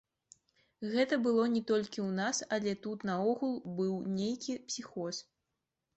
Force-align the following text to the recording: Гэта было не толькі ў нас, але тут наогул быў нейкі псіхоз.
Гэта 0.93 1.19
было 1.25 1.43
не 1.57 1.61
толькі 1.73 1.99
ў 2.03 2.07
нас, 2.21 2.37
але 2.57 2.73
тут 2.85 3.07
наогул 3.13 3.53
быў 3.83 3.93
нейкі 4.19 4.61
псіхоз. 4.71 5.15